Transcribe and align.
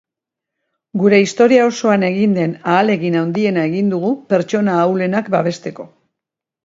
Gure 1.01 1.17
historia 1.23 1.67
osoan 1.71 2.05
egin 2.07 2.33
den 2.37 2.55
ahalegin 2.75 3.17
handiena 3.21 3.67
egin 3.73 3.93
dugu 3.95 4.11
pertsona 4.33 4.79
ahulenak 4.87 5.31
babesteko. 5.37 5.87